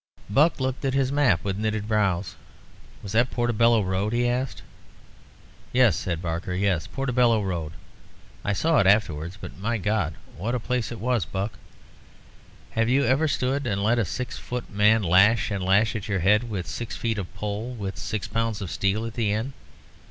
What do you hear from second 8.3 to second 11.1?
I saw it afterwards; but, my God, what a place it